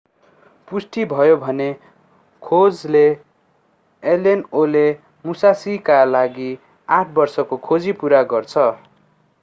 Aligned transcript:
पुष्टि 0.67 1.03
भयो 1.05 1.35
भने 1.37 1.67
खोजले 2.41 3.03
allen 4.03 4.41
0ले 4.55 4.85
मुशाशीका 5.25 6.03
लागि 6.15 6.51
आठ 6.89 7.15
बर्षको 7.19 7.57
खोजी 7.69 7.91
पूरा 8.03 8.23
गर्छ 8.35 8.69